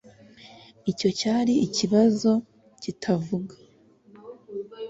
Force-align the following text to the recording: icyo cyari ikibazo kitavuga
icyo 0.91 1.09
cyari 1.19 1.53
ikibazo 1.65 2.31
kitavuga 2.81 3.55